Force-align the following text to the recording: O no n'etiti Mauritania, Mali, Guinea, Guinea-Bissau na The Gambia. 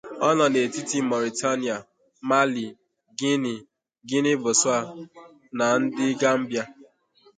O 0.27 0.29
no 0.37 0.45
n'etiti 0.51 0.97
Mauritania, 1.09 1.77
Mali, 2.29 2.67
Guinea, 3.19 3.65
Guinea-Bissau 4.09 4.85
na 5.57 5.65
The 5.95 6.07
Gambia. 6.21 6.63